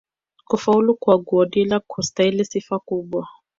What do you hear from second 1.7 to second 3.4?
kulistahili sifa kubwa